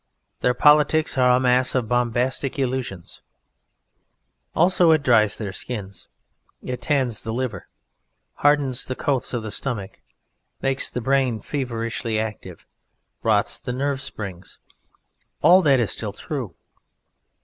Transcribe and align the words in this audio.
Their 0.39 0.55
politics 0.55 1.15
are 1.15 1.29
a 1.29 1.39
mass 1.39 1.75
of 1.75 1.87
bombastic 1.87 2.57
illusions. 2.57 3.21
Also 4.55 4.89
it 4.89 5.03
dries 5.03 5.37
their 5.37 5.51
skins. 5.51 6.07
It 6.63 6.81
tans 6.81 7.21
the 7.21 7.31
liver, 7.31 7.67
hardens 8.37 8.85
the 8.85 8.95
coats 8.95 9.31
of 9.31 9.43
the 9.43 9.51
stomach, 9.51 10.01
makes 10.59 10.89
the 10.89 11.01
brain 11.01 11.39
feverishly 11.39 12.17
active, 12.19 12.65
rots 13.21 13.59
the 13.59 13.73
nerve 13.73 14.01
springs; 14.01 14.57
all 15.43 15.61
that 15.61 15.79
is 15.79 15.91
still 15.91 16.13
true. 16.13 16.55